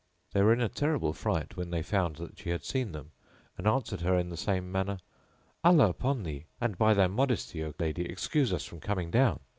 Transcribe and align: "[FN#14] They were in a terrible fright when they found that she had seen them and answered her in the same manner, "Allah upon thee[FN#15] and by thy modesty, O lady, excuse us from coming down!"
"[FN#14] 0.29 0.33
They 0.33 0.41
were 0.41 0.53
in 0.53 0.61
a 0.61 0.67
terrible 0.67 1.13
fright 1.13 1.55
when 1.55 1.69
they 1.69 1.83
found 1.83 2.15
that 2.15 2.39
she 2.39 2.49
had 2.49 2.63
seen 2.65 2.91
them 2.91 3.11
and 3.55 3.67
answered 3.67 4.01
her 4.01 4.17
in 4.17 4.29
the 4.29 4.35
same 4.35 4.71
manner, 4.71 4.97
"Allah 5.63 5.89
upon 5.91 6.23
thee[FN#15] 6.23 6.45
and 6.59 6.77
by 6.79 6.95
thy 6.95 7.05
modesty, 7.05 7.63
O 7.63 7.71
lady, 7.77 8.05
excuse 8.05 8.51
us 8.51 8.65
from 8.65 8.79
coming 8.79 9.11
down!" 9.11 9.41